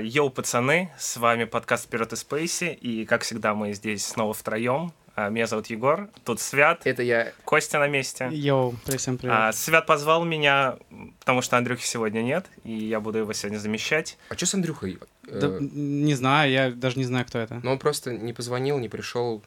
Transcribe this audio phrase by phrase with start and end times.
[0.00, 4.92] Йоу, пацаны, с вами подкаст «Вперед из Спейси», и, как всегда, мы здесь снова втроем.
[5.16, 7.32] А, Меня зовут Егор, тут Свят, Это я.
[7.44, 8.28] Костя на месте.
[8.30, 9.34] Йоу, привет, всем привет.
[9.36, 10.76] А, Свят позвал меня,
[11.20, 14.16] потому что Андрюхи сегодня нет, и я буду его сегодня замещать.
[14.28, 14.98] А что с Андрюхой?
[15.24, 17.60] Да, Э, не знаю, я даже не знаю, кто это.
[17.62, 19.42] Ну, он просто не позвонил, не пришел.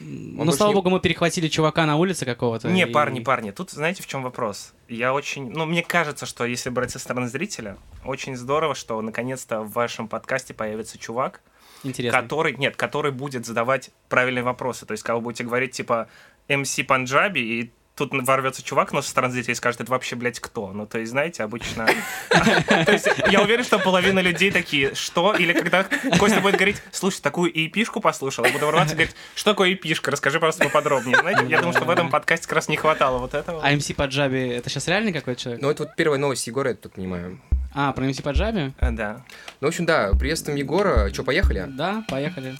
[0.00, 2.68] Ну, больше слава не- богу, мы перехватили чувака на улице какого-то.
[2.68, 4.72] Не, и- парни, парни, тут знаете, в чем вопрос?
[4.88, 5.50] Я очень...
[5.50, 10.08] Ну, мне кажется, что если брать со стороны зрителя, очень здорово, что наконец-то в вашем
[10.08, 11.40] подкасте появится чувак,
[11.82, 12.20] Интересно.
[12.20, 14.86] который, нет, который будет задавать правильные вопросы.
[14.86, 16.08] То есть, когда вы будете говорить, типа,
[16.48, 20.72] MC Панджаби, и тут ворвется чувак, но со стороны зрителей скажет, это вообще, блядь, кто?
[20.72, 21.86] Ну, то есть, знаете, обычно...
[22.68, 25.34] То есть, я уверен, что половина людей такие, что?
[25.34, 25.84] Или когда
[26.18, 30.10] Костя будет говорить, слушай, такую эпишку послушал, я буду ворваться и говорить, что такое эпишка?
[30.10, 31.16] Расскажи, просто поподробнее.
[31.16, 33.62] Знаете, я думаю, что в этом подкасте как раз не хватало вот этого.
[33.64, 35.62] А МС Паджаби, это сейчас реальный какой-то человек?
[35.62, 37.40] Ну, это вот первая новость Егора, я тут понимаю.
[37.74, 38.72] А, про МС Паджаби?
[38.80, 39.22] Э, Да.
[39.60, 41.10] Ну, в общем, да, приветствуем Егора.
[41.10, 41.64] Че, поехали?
[41.68, 42.56] Да, поехали.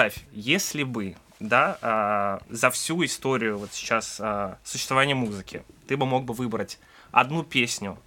[0.00, 6.06] Представь, если бы, да, а, за всю историю вот сейчас а, существования музыки, ты бы
[6.06, 6.78] мог бы выбрать
[7.10, 7.98] одну песню,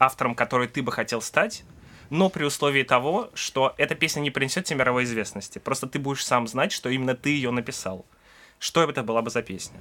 [0.00, 1.62] автором которой ты бы хотел стать,
[2.10, 5.60] но при условии того, что эта песня не принесет тебе мировой известности.
[5.60, 8.04] Просто ты будешь сам знать, что именно ты ее написал.
[8.58, 9.78] Что это была бы за песня?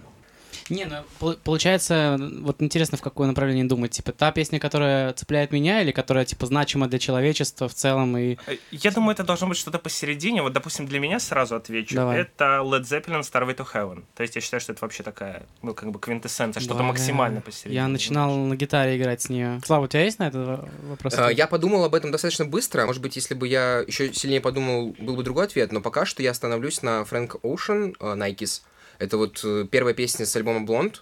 [0.69, 3.91] Не, ну, пол- получается, вот интересно, в какое направление думать.
[3.91, 8.37] Типа, та песня, которая цепляет меня, или которая, типа, значима для человечества в целом, и...
[8.47, 10.41] Э, Я думаю, это должно быть что-то посередине.
[10.41, 11.95] Вот, допустим, для меня сразу отвечу.
[11.95, 12.19] Давай.
[12.21, 14.03] Это Led Zeppelin Starway to Heaven.
[14.15, 17.41] То есть я считаю, что это вообще такая, ну, как бы квинтэссенция, что-то Бля, максимально
[17.41, 17.75] посередине.
[17.75, 19.61] Я начинал на гитаре играть с нее.
[19.65, 21.13] Слава, у тебя есть на этот во- вопрос?
[21.13, 22.85] Э, Я подумал об этом достаточно быстро.
[22.85, 25.71] Может быть, если бы я еще сильнее подумал, был бы другой ответ.
[25.71, 28.61] Но пока что я остановлюсь на Frank Ocean э, Nikes.
[28.99, 30.95] Это вот э, первая песня с альбома Blonde.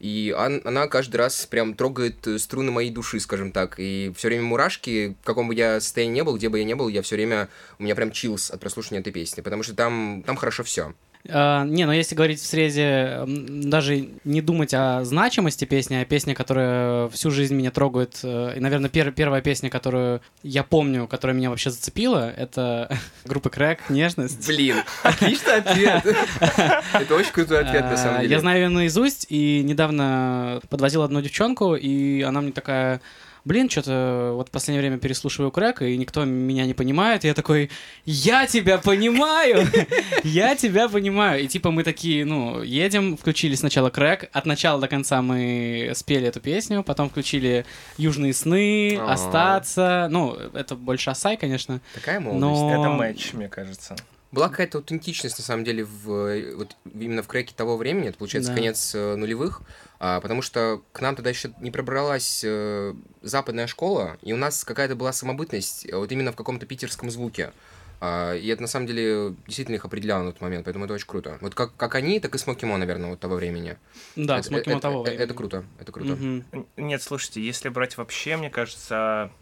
[0.00, 3.74] И он- она каждый раз прям трогает э, струны моей души, скажем так.
[3.78, 6.74] И все время мурашки, в каком бы я состоянии не был, где бы я не
[6.74, 7.48] был, я все время,
[7.78, 10.94] у меня прям чилс от прослушивания этой песни, потому что там, там хорошо все.
[11.28, 16.34] А, не, но если говорить в срезе, даже не думать о значимости песни, а песня,
[16.34, 21.36] которая всю жизнь меня трогает, э, и, наверное, пер- первая песня, которую я помню, которая
[21.36, 22.90] меня вообще зацепила, это
[23.24, 24.46] группа Крэк «Нежность».
[24.46, 26.04] Блин, отличный ответ.
[26.94, 28.30] Это очень крутой ответ, на самом А, деле.
[28.34, 33.00] Я знаю ее наизусть, и недавно подвозил одну девчонку, и она мне такая...
[33.48, 37.24] Блин, что-то вот в последнее время переслушиваю крэк, и никто меня не понимает.
[37.24, 37.70] И я такой,
[38.04, 39.66] я тебя понимаю!
[40.22, 41.42] Я тебя понимаю!
[41.42, 46.26] И типа мы такие, ну, едем, включили сначала крэк, от начала до конца мы спели
[46.26, 47.64] эту песню, потом включили
[47.96, 49.14] «Южные сны», А.
[49.14, 50.08] «Остаться».
[50.10, 51.80] Ну, это больше Асай, конечно.
[51.94, 52.78] Такая молодость.
[52.78, 53.96] Это матч, мне кажется.
[54.30, 58.18] Была какая-то аутентичность, на самом деле, в, э, вот, именно в крэке того времени, это,
[58.18, 58.56] получается, Да.
[58.56, 59.62] конец э, нулевых,
[60.00, 64.64] а, потому что к нам тогда еще не пробралась э, западная школа, и у нас
[64.64, 67.52] какая-то была самобытность э, вот именно в каком-то питерском звуке.
[68.00, 71.06] А, и это, на самом деле, действительно их определяло на тот момент, поэтому это очень
[71.06, 71.38] круто.
[71.40, 73.76] Вот как, как они, так и Смоки Мо, наверное, вот того времени.
[74.14, 75.24] Да, это, смотрим это, того это, времени.
[75.24, 76.12] это круто, это круто.
[76.12, 76.44] Н-
[76.76, 79.32] Нет, слушайте, если брать вообще, мне кажется,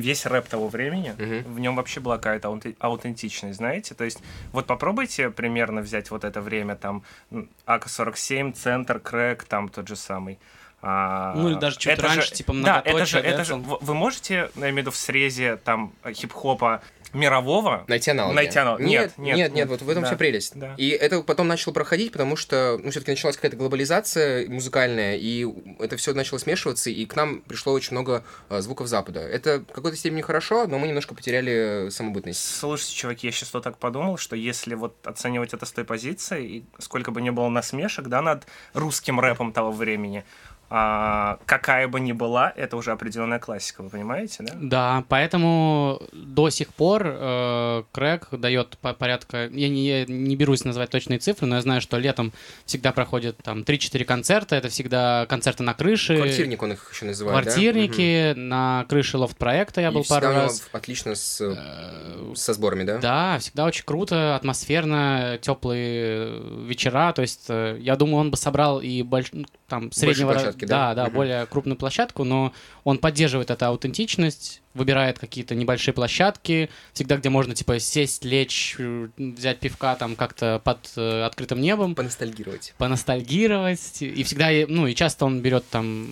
[0.00, 1.54] весь рэп того времени, Мгм.
[1.54, 3.94] в нем вообще была какая-то аутентичность, знаете?
[3.94, 4.18] То есть,
[4.52, 9.96] вот попробуйте примерно взять вот это время, там, м, АК-47, Центр, Крэк, там тот же
[9.96, 10.38] самый.
[10.86, 13.54] А, Ну, или даже чуть это же- раньше, типа, Да, это же, многоточие, это же,
[13.54, 13.62] Децл.
[13.76, 16.82] в- вы можете, я имею в виду, в срезе, там, хип-хопа
[17.14, 18.34] мирового, Найти аналоги.
[18.34, 18.82] Найти аналоги.
[18.82, 20.08] Нет, Нет, нет, нет, нет, вот в этом Да.
[20.08, 20.52] вся прелесть.
[20.58, 20.74] Да.
[20.76, 25.46] И это потом начало проходить, потому что, ну, все-таки началась какая-то глобализация музыкальная, и
[25.78, 29.20] это все начало смешиваться, и к нам пришло очень много а, звуков Запада.
[29.20, 32.40] Это в какой-то степени хорошо, но мы немножко потеряли самобытность.
[32.58, 36.44] Слушайте, чуваки, я сейчас вот так подумал, что если вот оценивать это с той позиции,
[36.44, 40.24] и сколько бы ни было насмешек, да, над русским рэпом того времени,
[40.70, 44.52] а, какая бы ни была, это уже определенная классика, вы понимаете, да?
[44.60, 49.48] Да, поэтому до сих пор э, Крэк дает по- порядка...
[49.52, 52.32] Я не, я не берусь назвать точные цифры, но я знаю, что летом
[52.66, 54.56] всегда проходят там 3-4 концерта.
[54.56, 56.16] Это всегда концерты на крыше.
[56.16, 57.50] Квартирник он их еще называет, да?
[57.50, 60.66] Квартирники, на крыше лофт-проекта я был И пару раз.
[60.72, 62.98] отлично с, Э, со сборами, да?
[62.98, 67.12] Да, всегда очень круто, атмосферно, теплые вечера.
[67.12, 69.28] То есть, э, я думаю, он бы собрал и больш...
[69.32, 70.94] ну, там, среднего, площадки, площадке, да?
[70.94, 71.14] Да, да, Мгм.
[71.14, 72.52] более крупную площадку, но
[72.84, 79.08] он поддерживает эту аутентичность, выбирает какие-то небольшие площадки, всегда, где можно, типа, сесть, лечь, э,
[79.16, 82.74] взять пивка там как-то под э, открытым небом, Поностальгировать.
[82.78, 84.02] поностальгировать.
[84.02, 86.08] И всегда, е- ну, и часто он берет там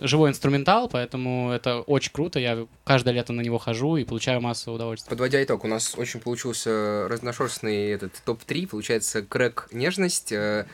[0.00, 2.38] живой инструментал, поэтому это очень круто.
[2.38, 5.10] Я каждое лето на него хожу и получаю массу удовольствия.
[5.10, 8.68] Подводя итог, у нас очень получился разношерстный этот топ-3.
[8.68, 10.64] Получается, Крэк «Нежность», э, э,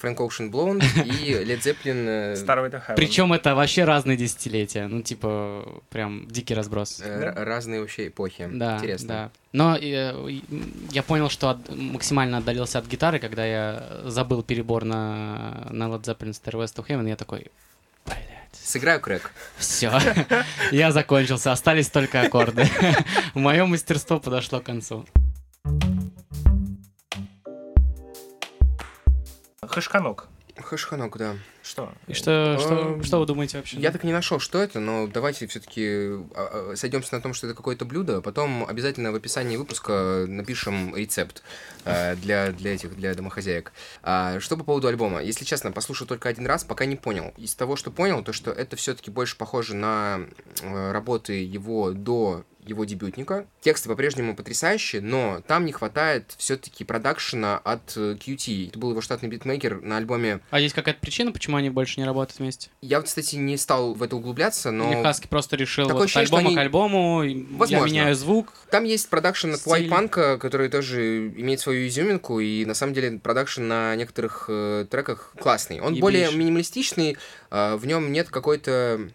[0.00, 2.70] Фрэнк Оушен «Блонд» и Лед Зеппелин э, Старый.
[2.96, 4.86] Причем это вообще разные десятилетия.
[4.88, 7.00] Ну, типа, прям дикий разброс.
[7.04, 8.48] э, разные вообще эпохи.
[8.52, 9.08] Да, Интересно.
[9.08, 9.30] да.
[9.52, 10.40] Но э,
[10.90, 16.02] я понял, что от- максимально отдалился от гитары, когда я забыл перебор на, на Led
[16.02, 17.46] Zeppelin Stairway to Heaven, я такой,
[18.52, 19.30] Сыграю Крэк.
[19.58, 19.92] все,
[20.72, 22.66] я закончился, остались только аккорды.
[23.34, 25.04] Мое мастерство подошло к концу.
[30.56, 31.36] Хэшханок, да.
[31.68, 31.92] Что?
[32.06, 33.76] И что, что, Эм, что вы думаете вообще?
[33.76, 36.12] Я так и не нашел, что это, но давайте все-таки
[36.76, 38.16] сойдемся на том, что это какое-то блюдо.
[38.16, 41.42] а Потом обязательно в описании выпуска напишем рецепт
[41.84, 43.72] э, для, для этих, для домохозяек.
[44.02, 45.22] А, что по поводу альбома?
[45.22, 47.34] Если честно, послушал только один раз, пока не понял.
[47.36, 50.20] Из того, что понял, то что это все-таки больше похоже на
[50.62, 53.46] э, работы его до его дебютника.
[53.60, 58.68] Тексты по-прежнему потрясающие, но там не хватает все-таки продакшена от э, QT.
[58.68, 60.40] Это был его штатный битмейкер на альбоме.
[60.50, 62.70] А есть какая-то причина, почему они больше не работают вместе?
[62.80, 64.92] Я вот, кстати, не стал в это углубляться, но...
[64.92, 67.44] Или Хаски просто решил Такое вот от ощущение, что альбома они- к альбому, и я
[67.58, 67.86] Возможно.
[67.86, 68.52] меняю звук.
[68.70, 73.18] Там есть продакшн от White Punk, который тоже имеет свою изюминку, и на самом деле
[73.18, 75.80] продакшн на некоторых э, треках классный.
[75.80, 76.00] Он Ебейший.
[76.00, 77.16] более минималистичный,
[77.50, 79.08] э, в нем нет какой-то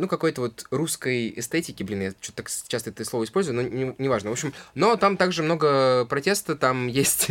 [0.00, 3.94] ну, какой-то вот русской эстетики, блин, я что-то так часто это слово использую, но не-
[3.98, 4.30] неважно.
[4.30, 7.28] В общем, но там также много протеста, там есть,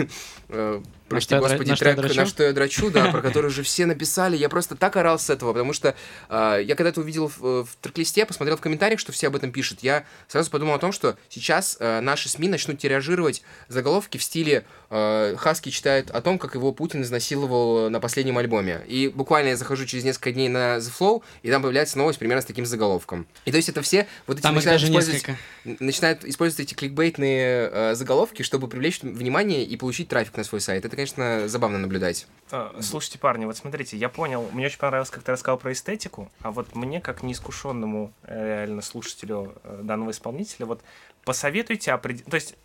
[0.50, 1.98] э, прости дра- господи, на трек?
[2.16, 4.38] «На что я дрочу», да, про который уже все написали.
[4.38, 5.96] Я просто так орал с этого, потому что
[6.30, 9.80] э, я когда-то увидел в, в трек-листе, посмотрел в комментариях, что все об этом пишут.
[9.82, 14.66] Я сразу подумал о том, что сейчас э, наши СМИ начнут тиражировать заголовки в стиле
[14.90, 18.82] э, Хаски читает о том, как его Путин изнасиловал на последнем альбоме.
[18.88, 22.42] И буквально я захожу через несколько дней на The Flow, и там появляется новость примерно
[22.42, 23.28] с таким заголовком.
[23.46, 25.84] И то есть это все вот эти Там начинают даже использовать- несколько.
[25.84, 30.86] начинают использовать эти кликбейтные э, заголовки, чтобы привлечь внимание и получить трафик на свой сайт.
[30.86, 32.28] Это, конечно, забавно наблюдать.
[32.52, 36.32] А, Слушайте, парни, вот смотрите, я понял, мне очень понравилось, как ты рассказал про эстетику,
[36.42, 40.82] а вот мне, как неискушенному э, реально слушателю э, данного исполнителя, вот
[41.26, 42.56] посоветуйте определить, то есть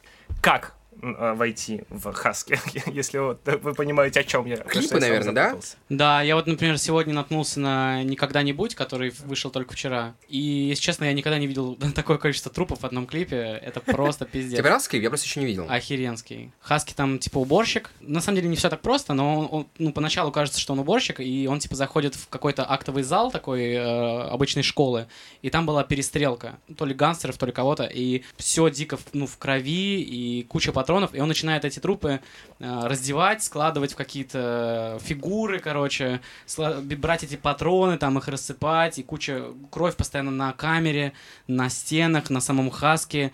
[0.41, 2.59] как э, войти в Хаски,
[2.91, 4.57] если вот э, вы понимаете, о чем я.
[4.57, 5.57] Клипы, что наверное, да?
[5.89, 10.15] Да, я вот, например, сегодня наткнулся на «Никогда-нибудь», который вышел только вчера.
[10.29, 13.61] И, если честно, я никогда не видел такое количество трупов в одном клипе.
[13.63, 14.59] Это просто Тебе пиздец.
[14.59, 15.03] понравился клип?
[15.03, 15.67] Я просто еще не видел.
[15.69, 16.51] Охеренский.
[16.61, 17.91] Хаски там, типа, уборщик.
[18.01, 20.79] На самом деле не все так просто, но он, он, ну, поначалу кажется, что он
[20.81, 25.07] уборщик, и он, типа, заходит в какой-то актовый зал такой э, обычной школы,
[25.43, 26.59] и там была перестрелка.
[26.77, 30.73] То ли гангстеров, то ли кого-то, и все дико, в- ну, в крови, и куча
[30.85, 32.21] патронов, и он начинает эти трупы
[32.61, 36.21] э, раздевать, складывать в какие-то фигуры, короче,
[36.99, 41.13] брать эти патроны, там их рассыпать, и куча кровь постоянно на камере,
[41.47, 43.33] на стенах, на самом хаске.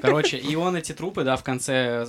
[0.00, 2.06] Короче, и он эти трупы, да, в конце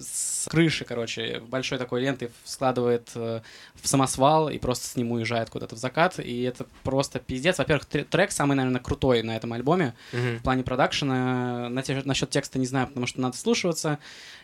[0.00, 3.40] с крыши, короче, большой такой лентой складывает э,
[3.80, 6.18] в самосвал и просто с ним уезжает куда-то в закат.
[6.18, 7.58] И это просто пиздец.
[7.58, 10.38] Во-первых, тр- трек самый, наверное, крутой на этом альбоме Мгм.
[10.38, 11.68] в плане продакшена.
[11.68, 13.98] На те- насчет текста не знаю, потому что надо слушаться.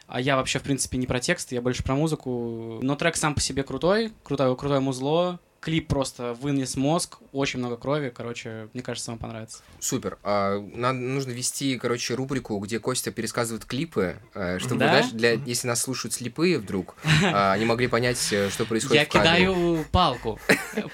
[0.06, 2.80] А я вообще, в принципе, не про текст, я больше про музыку.
[2.82, 5.38] Но трек сам по себе крутой, крутое, крутое музло.
[5.60, 9.58] Клип просто вынес мозг, очень много крови, короче, мне кажется, вам понравится.
[9.78, 10.16] Супер.
[10.22, 14.88] А, надо, нужно вести, короче, рубрику, где Костя пересказывает клипы, э, чтобы, Да?
[14.88, 19.04] знаешь, для, если нас слушают слепые вдруг, а, они могли понять, э, что происходит Я
[19.04, 20.40] кидаю палку,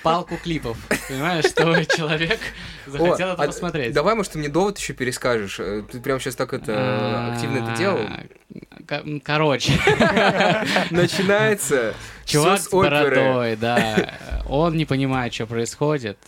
[0.03, 0.77] палку клипов,
[1.09, 2.41] понимаешь, чтобы человек
[2.87, 3.95] захотел это а посмотреть.
[3.95, 5.61] Давай, может, ты мне довод еще перескажешь.
[5.61, 8.01] Э, Ты прямо сейчас так это активно это делал.
[8.87, 9.73] Ко- Короче,
[10.91, 14.15] Начинается чувак с бородой, да,
[14.49, 16.19] он не понимает, что происходит,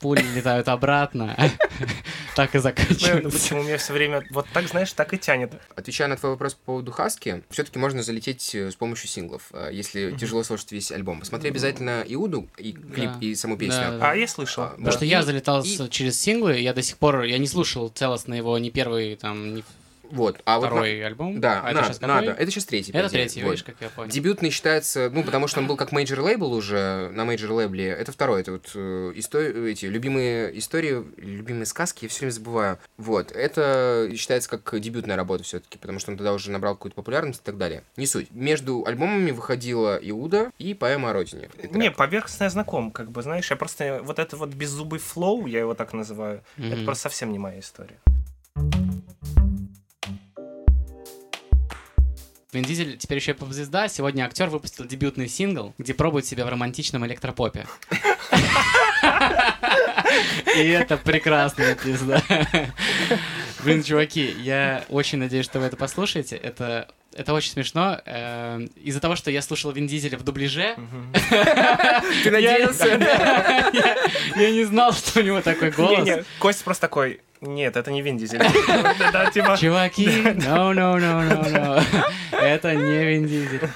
[0.00, 1.36] пули летают обратно,
[2.36, 3.38] так и Наверное, заканчивается.
[3.38, 5.52] почему меня все время вот так, знаешь, так и тянет.
[5.76, 9.70] Отвечая на твой вопрос по поводу Хаски, все-таки можно залететь э, с помощью синглов, э,
[9.72, 11.20] если тяжело слушать весь альбом.
[11.20, 13.98] Посмотри обязательно Иуду, и клип, и саму песню.
[14.00, 14.68] А, я слышал.
[14.70, 18.58] Потому что я залетал через синглы, я до сих пор, я не слушал целостно его
[18.58, 19.64] ни первый, там, ни
[20.10, 20.40] Вот.
[20.44, 21.34] А вот Второй альбом?
[21.34, 22.14] на- Да, А это на- щас какой?
[22.14, 22.30] надо.
[22.32, 22.92] Это сейчас третий.
[22.92, 23.50] Это третий, Вот.
[23.50, 24.10] видишь, как я понял.
[24.10, 27.88] Дебютный считается, ну, потому что он был как major label уже, на major лейбле.
[27.88, 32.78] Это второй, это вот э, исто- эти любимые истории, любимые сказки, я все время забываю.
[32.96, 37.40] Вот, это считается как дебютная работа все-таки, потому что он тогда уже набрал какую-то популярность
[37.42, 37.82] и так далее.
[37.96, 38.28] Не суть.
[38.30, 41.50] Между альбомами выходила Иуда и поэма о родине.
[41.62, 45.60] Это Не, поверхностно знаком, как бы, знаешь, я просто вот это вот беззубый flow, я
[45.60, 46.84] его так называю, это Мгм.
[46.86, 47.98] просто совсем не моя история.
[52.50, 53.88] Вин Дизель теперь еще и поп-звезда.
[53.88, 57.66] Сегодня актер выпустил дебютный сингл, где пробует себя в романтичном электропопе.
[60.56, 62.22] И это прекрасная пизда.
[63.68, 66.36] Блин, чуваки, я очень надеюсь, что вы это послушаете.
[66.36, 68.00] Это, это очень смешно.
[68.04, 70.74] Э, Из-за того, что я слушал Вин Дизеля в дубляже,
[72.24, 72.86] Ты надеялся?
[74.36, 76.08] я, не знал, что у него такой голос.
[76.38, 78.40] Кость просто такой, нет, это не Вин Дизель.
[79.32, 81.84] Типа, Чуваки, no, no, no, no, no.
[82.32, 83.68] Это не Вин Дизель.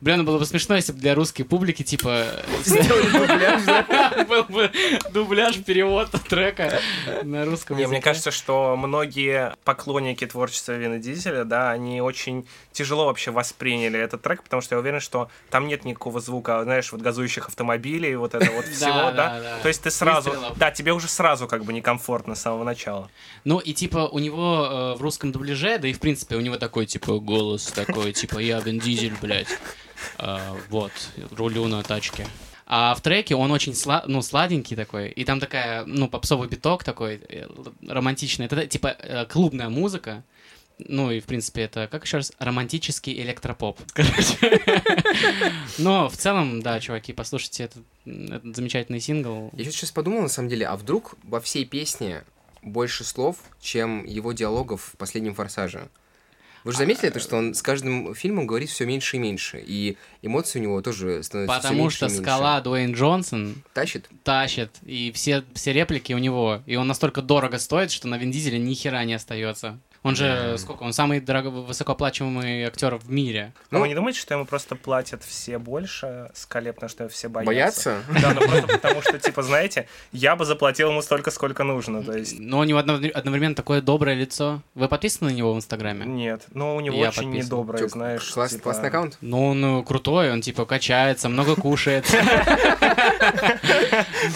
[0.00, 2.24] Блин, ну было бы смешно, если бы для русской публики, типа,
[4.28, 4.70] был бы
[5.12, 6.80] дубляж, перевод трека
[7.24, 8.02] на русском Не, мне языке.
[8.04, 14.44] кажется, что многие поклонники творчества Вина Дизеля, да, они очень тяжело вообще восприняли этот трек,
[14.44, 18.50] потому что я уверен, что там нет никакого звука, знаешь, вот газующих автомобилей, вот это
[18.52, 19.58] вот всего, Да.
[19.62, 23.10] То есть ты сразу, да, тебе уже сразу как бы некомфортно с самого начала.
[23.44, 26.56] Ну и типа у него э, в русском дубляже, да и в принципе у него
[26.56, 29.48] такой типа голос такой, типа я Вин Дизель, блядь.
[30.18, 30.92] Э, вот,
[31.30, 32.26] рулю на тачке.
[32.66, 36.84] А в треке он очень сла- ну, сладенький такой, и там такая, ну, попсовый биток
[36.84, 37.46] такой, э,
[37.86, 38.46] романтичный.
[38.46, 40.22] Это типа э, клубная музыка.
[40.78, 43.80] Ну и, в принципе, это, как еще раз, романтический электропоп.
[45.78, 49.50] Но в целом, да, чуваки, послушайте этот, этот замечательный сингл.
[49.54, 52.22] Я сейчас подумал, на самом деле, а вдруг во всей песне
[52.62, 55.88] больше слов, чем его диалогов в последнем «Форсаже»?
[56.64, 59.96] Вы же заметили это, что он с каждым фильмом говорит все меньше и меньше, и
[60.22, 62.22] эмоции у него тоже становятся Потому меньше что и меньше.
[62.22, 64.08] скала Дуэйн Джонсон Тащит?
[64.24, 68.30] тащит, и все, все реплики у него, и он настолько дорого стоит, что на Вин
[68.30, 69.78] Дизеле ни хера не остается.
[70.04, 70.58] Он же, Да.
[70.58, 73.52] сколько, он самый дорого, высокооплачиваемый актер в мире.
[73.70, 77.28] Но Ну- вы не думаете, что ему просто платят все больше скале, потому что все
[77.28, 77.48] боятся?
[77.50, 78.02] Боятся?
[78.22, 82.16] Да, ну просто потому что, типа, знаете, я бы заплатил ему столько, сколько нужно, то
[82.16, 82.38] есть...
[82.38, 84.62] Но у него однов- одновременно такое доброе лицо.
[84.74, 86.06] Вы подписаны на него в Инстаграме?
[86.06, 88.30] Нет, но у него Я очень недоброе, знаешь.
[88.30, 89.18] класс- типа- Классный аккаунт?
[89.20, 92.06] Ну, он э, крутой, он типа качается, много кушает.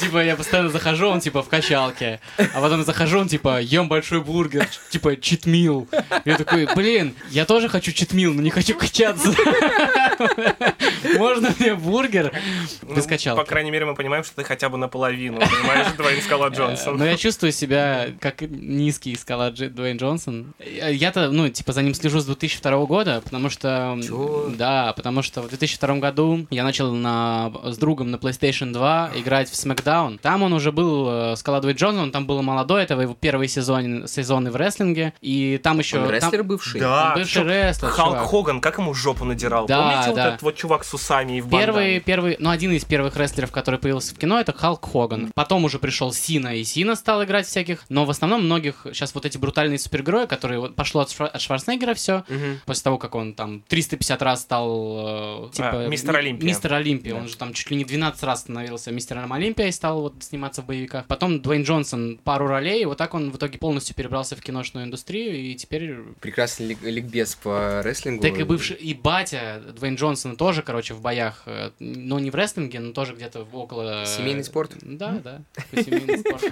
[0.00, 2.21] Типа я постоянно захожу, он типа в качалке.
[2.38, 5.16] А потом захожу, он типа ем большой бургер, типа
[5.52, 5.88] читмил.
[6.25, 9.35] Я такой, блин, я тоже хочу читмил, но не хочу качаться.
[11.19, 12.33] Можно мне бургер
[12.83, 13.38] Ну, без качалки?
[13.38, 16.97] По крайней мере, мы понимаем, что ты хотя бы наполовину, понимаешь, Дуэйн Скала Джонсон.
[16.97, 20.54] Но я чувствую себя как низкий скала Дуэйн Джонсон.
[20.59, 23.99] Я-то, ну, типа, за ним слежу с 2002 года, потому что...
[24.57, 29.50] Да, потому что в 2002 году я начал на, с другом на PlayStation 2 играть
[29.50, 30.19] в SmackDown.
[30.19, 33.49] Там он уже был, э, скала Дуэйн Джонсон, он там был молодой, это его первый
[33.49, 35.99] сезон, сезоны в рестлинге, и там еще...
[35.99, 36.81] Он там- рестлер бывший?
[36.81, 38.28] Да, он бывший рестлер, Халк чувак.
[38.31, 39.66] Хоган, как ему жопу надирал?
[39.66, 40.28] Да, Помните вот да.
[40.28, 42.00] этот вот чувак с усами и в Первый, бандане?
[42.00, 45.32] первый, ну, один из первых рестлеров, который появился в кино, это Халк Хоган.
[45.35, 47.85] Потом уже пришел Сина, и Сина стал играть всяких.
[47.88, 51.40] Но в основном многих сейчас вот эти брутальные супергерои, которые вот пошло от, Швар- от
[51.40, 52.61] Шварценеггера все, Мгм.
[52.66, 56.47] после того, как он там 350 раз стал э, типа А, мистер ми- Олимпия.
[56.47, 57.14] Мистер Олимпия.
[57.14, 57.21] Да.
[57.21, 60.62] Он же там чуть ли не 12 раз становился мистером Олимпия и стал вот сниматься
[60.62, 61.06] в боевиках.
[61.06, 64.87] Потом Дуэйн Джонсон пару ролей, и вот так он в итоге полностью перебрался в киношную
[64.87, 68.23] индустрию, и теперь Прекрасный лик- ликбез по рестлингу.
[68.23, 72.35] так и бывший, и батя Дуэйн Джонсон тоже, короче, в боях, э, но не в
[72.35, 74.05] рестлинге, но тоже где-то около...
[74.07, 74.73] Семейный спорт?
[74.83, 75.41] Да, да,
[75.75, 76.43] семейный спорт.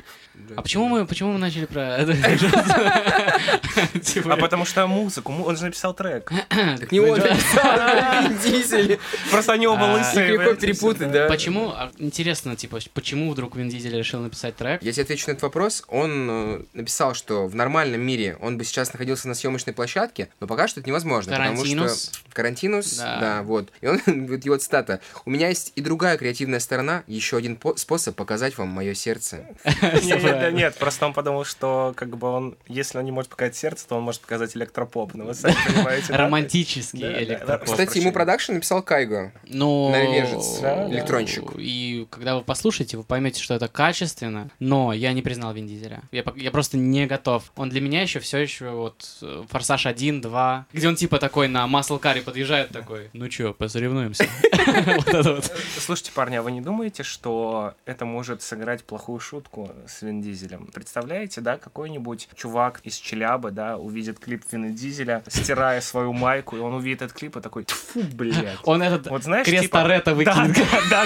[0.56, 1.98] А почему мы, почему мы начали про?
[4.02, 6.32] Типа, А потому что музыку, му- он же написал трек.
[6.48, 8.98] Так не он написал, а Вин Дизель.
[9.30, 10.32] Просто они оба А, лысые.
[10.32, 11.26] Легко перепутать, да?
[11.28, 14.82] Почему, а, интересно, типа, почему вдруг Вин Дизель решил написать трек?
[14.82, 15.84] Я тебе отвечу на этот вопрос.
[15.88, 20.46] Он э, написал, что в нормальном мире он бы сейчас находился на съемочной площадке, но
[20.46, 21.32] пока что это невозможно.
[21.32, 22.10] потому Карантинус.
[22.12, 23.18] что Карантинус, Да.
[23.20, 23.42] да.
[23.42, 23.70] вот.
[23.80, 25.00] И он, вот его цитата.
[25.24, 29.46] «У меня есть и другая креативная сторона, еще один по- способ показать вам мое сердце».
[30.52, 33.96] Нет, просто он подумал, что как бы он, если он не может показать сердце, то
[33.96, 35.14] он может показать электропоп.
[35.14, 36.16] Ну, вы сами понимаете, да?
[36.18, 37.64] Романтический электропоп.
[37.68, 39.32] Кстати, ему продакшн написал Кайго.
[39.44, 40.60] Ну, Норвежец,
[40.90, 41.52] электронщик.
[41.56, 44.50] И когда вы послушаете, вы поймете, что это качественно.
[44.58, 46.02] Но я не признал Вин Дизеля.
[46.12, 47.52] Я просто не готов.
[47.56, 51.48] Он для меня еще все еще вот э, Форсаж 1, 2, где он типа такой
[51.48, 53.10] на Масл Карри подъезжает такой.
[53.12, 54.19] Ну чё, посоревнуемся.
[55.12, 55.52] вот.
[55.78, 60.68] Слушайте, парни, а вы не думаете, что это может сыграть плохую шутку с Вин Дизелем?
[60.72, 66.60] Представляете, да, какой-нибудь чувак из Челябы, да, увидит клип Вина Дизеля, стирая свою майку, и
[66.60, 68.58] он увидит этот клип и такой, фу, блядь.
[68.64, 70.58] Он этот Вот знаешь, крест типа- Торетто Да, выкинет.
[70.90, 71.04] да,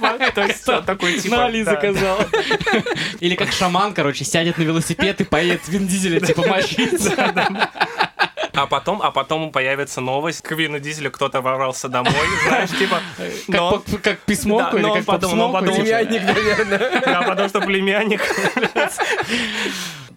[0.00, 2.18] да, то есть, типа, такой, типа, На заказал.
[3.20, 7.00] Или как шаман, короче, сядет на велосипед и поедет Вин Дизеля, типа, мочить.
[8.58, 12.12] А потом, а потом появится новость, к Вину Дизелю кто-то ворвался домой,
[12.46, 13.00] знаешь, типа,
[13.46, 15.76] но Как по- Как письмоку Да, или но как он подумал, подумал.
[15.76, 17.00] Племянник, наверное.
[17.00, 18.20] Да, потому что племянник.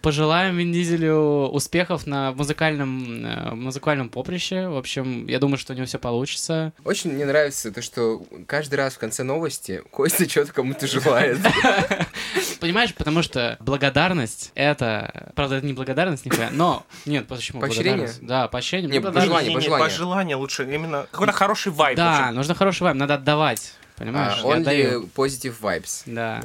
[0.02, 4.68] Пожелаем Вин Дизелю успехов на музыкальном, э, музыкальном поприще.
[4.68, 6.74] В общем, я думаю, что у него все получится.
[6.84, 11.38] Очень мне нравится то, что каждый раз в конце новости Костя что-то кому-то желает.
[12.62, 15.32] Понимаешь, потому что благодарность— это...
[15.36, 16.86] Правда, это не благодарность нихуя, но...
[17.08, 17.94] Нет, почему Поощрение?
[17.94, 18.26] благодарность?
[18.26, 18.92] Да, поощрение.
[18.92, 19.32] Не, благодарность.
[19.32, 19.88] пожелание, пожелание.
[19.90, 21.98] Пожелание лучше, именно какой-то хороший вайб.
[21.98, 23.74] Да, нужно хороший вайб, надо отдавать.
[23.98, 24.40] Понимаешь?
[24.44, 25.10] А, Я Only отдаю.
[25.16, 26.04] positive vibes.
[26.06, 26.42] Да.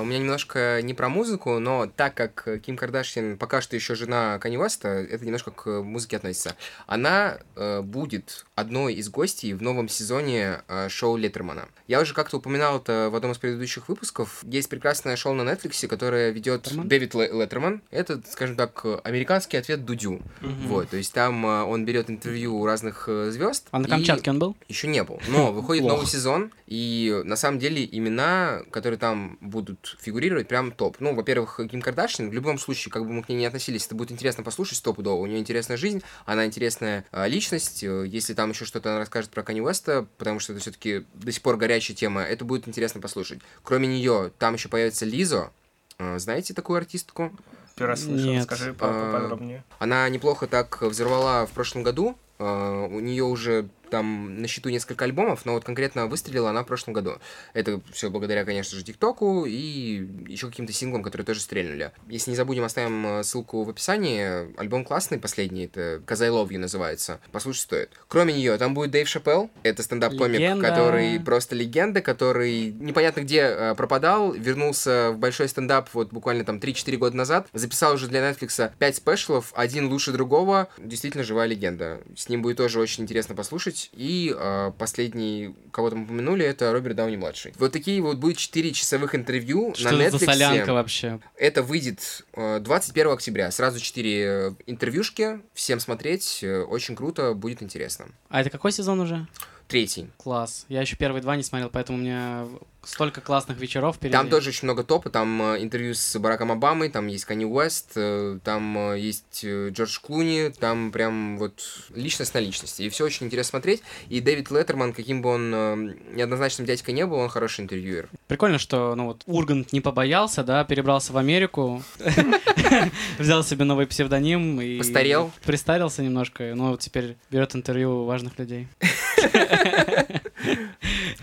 [0.00, 3.94] У меня немножко не про музыку, но так как э, Ким Кардашьян пока что еще
[3.94, 6.56] жена Канни Уэста, это немножко к музыке относится.
[6.86, 11.68] Она э, будет одной из гостей в новом сезоне э, шоу Леттермана.
[11.88, 14.40] Я уже как-то упоминал это в одном из предыдущих выпусков.
[14.42, 16.88] Есть прекрасное шоу на Netflix, которое ведет Леттерман?
[16.88, 17.82] Дэвид Ле- Леттерман.
[17.90, 20.20] Это, скажем так, э, американский ответ Дудю.
[20.40, 23.68] Вот, то есть там э, он берет интервью у разных звезд.
[23.70, 24.56] А на Камчатке он был?
[24.68, 25.20] Еще не был.
[25.28, 29.69] Но выходит новый сезон, и на самом деле имена, которые там будут
[30.00, 30.96] фигурировать, прям топ.
[31.00, 33.94] Ну, во-первых, Ким Кардашьян, в любом случае, как бы мы к ней не относились, это
[33.94, 35.20] будет интересно послушать стопудово.
[35.20, 37.82] У нее интересная жизнь, она интересная а, личность.
[37.84, 41.32] Э, Если там еще что-то она расскажет про Канни Уэста, потому что это все-таки до
[41.32, 43.40] сих пор горячая тема, это будет интересно послушать.
[43.62, 45.50] Кроме нее, там еще появится Лизо.
[45.98, 47.32] Э, Знаете такую артистку?
[47.76, 48.44] Первый раз слышал, Нет.
[48.44, 49.64] скажи по- поподробнее.
[49.78, 52.16] Она неплохо так взорвала в прошлом году.
[52.40, 56.66] Э, У нее уже там на счету несколько альбомов, но вот конкретно выстрелила она в
[56.66, 57.14] прошлом году.
[57.52, 61.90] Это все благодаря, конечно же, ТикТоку и еще каким-то синглам, которые тоже стрельнули.
[62.08, 64.56] Если не забудем, оставим ссылку в описании.
[64.58, 67.20] Альбом классный, последний, это «Cause I Love You» называется.
[67.32, 67.90] Послушать стоит.
[68.08, 69.50] Кроме нее, там будет Дэйв Шапелл.
[69.64, 76.12] Это стендап-комик, который просто легенда, который непонятно где э, пропадал, вернулся в большой стендап вот
[76.12, 80.68] буквально там 3-4 года назад, записал уже для Netflix 5 спешлов, один лучше другого.
[80.78, 82.00] Действительно живая легенда.
[82.16, 83.90] С ним будет тоже очень интересно послушать.
[83.92, 87.52] И э, последний, кого там упомянули, это Роберт Дауни-младший.
[87.58, 90.32] Вот такие вот будет 4 часовых интервью Что на это за Netflix.
[90.32, 91.20] солянка вообще?
[91.36, 93.50] Это выйдет э, 21 октября.
[93.50, 95.40] Сразу 4 интервьюшки.
[95.54, 96.40] Всем смотреть.
[96.42, 98.06] Э, Очень круто, будет интересно.
[98.28, 99.26] А это какой сезон уже?
[99.70, 100.08] Третий.
[100.16, 100.66] Класс.
[100.68, 102.44] Я еще первые два не смотрел, поэтому у меня
[102.82, 104.12] столько классных вечеров впереди.
[104.12, 107.92] Там тоже очень много топа, там э, интервью с Бараком Обамой, там есть Канни Уэст,
[107.94, 111.62] э, там э, есть Джордж Клуни, там прям вот
[111.94, 112.82] личность на личности.
[112.82, 113.82] И все очень интересно смотреть.
[114.08, 115.76] И Дэвид Леттерман, каким бы он э,
[116.14, 118.08] неоднозначным дядькой не был, он хороший интервьюер.
[118.26, 121.82] Прикольно, что ну вот Ургант не побоялся, да, перебрался в Америку,
[123.18, 124.78] взял себе новый псевдоним и...
[124.78, 125.32] Постарел.
[125.44, 128.68] Пристарился немножко, но вот теперь берет интервью у важных людей.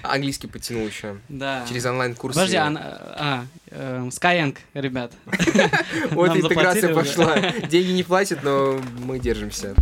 [0.03, 1.17] Английский подтянул еще.
[1.27, 1.65] Да.
[1.67, 2.35] Через онлайн-курсы.
[2.35, 2.71] Подожди, а,
[3.17, 5.11] а, эм, Skyeng, ребят.
[6.11, 7.37] Вот интеграция пошла.
[7.69, 9.75] Деньги не платят, но мы держимся.